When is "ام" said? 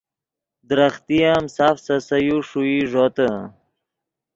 1.31-1.45